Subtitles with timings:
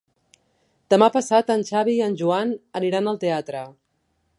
[0.93, 3.65] Demà passat en Xavi i en Joan aniran al teatre.